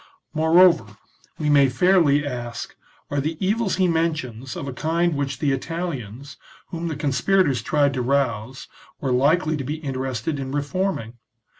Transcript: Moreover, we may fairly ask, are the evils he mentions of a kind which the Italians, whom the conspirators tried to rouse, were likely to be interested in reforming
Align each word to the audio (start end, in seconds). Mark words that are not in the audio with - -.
Moreover, 0.33 0.97
we 1.37 1.47
may 1.47 1.69
fairly 1.69 2.25
ask, 2.25 2.75
are 3.11 3.21
the 3.21 3.37
evils 3.39 3.75
he 3.75 3.87
mentions 3.87 4.55
of 4.55 4.67
a 4.67 4.73
kind 4.73 5.13
which 5.15 5.37
the 5.37 5.51
Italians, 5.51 6.37
whom 6.69 6.87
the 6.87 6.95
conspirators 6.95 7.61
tried 7.61 7.93
to 7.93 8.01
rouse, 8.01 8.67
were 8.99 9.11
likely 9.11 9.55
to 9.57 9.63
be 9.63 9.75
interested 9.75 10.39
in 10.39 10.53
reforming 10.53 11.19